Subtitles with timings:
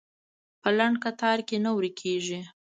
[0.61, 2.41] په لنډ کتار کې نه ورکېږي.